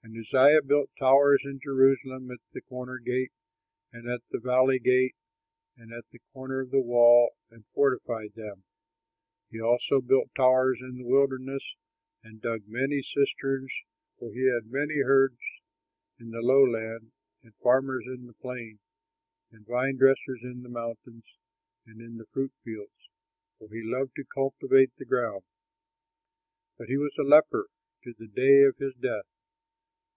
[0.00, 3.30] And Uzziah built towers in Jerusalem at the Corner Gate
[3.92, 5.14] and at the Valley Gate
[5.76, 8.64] and at the corner of the wall, and fortified them.
[9.50, 11.74] He also built towers in the wilderness
[12.22, 13.74] and dug many cisterns,
[14.18, 15.40] for he had many herds
[16.18, 18.78] in the lowland and farmers in the plain
[19.50, 21.36] and vine dressers in the mountains
[21.84, 23.10] and in the fruitful fields,
[23.58, 25.42] for he loved to cultivate the ground.
[26.78, 27.66] But he was a leper
[28.04, 29.26] to the day of his death.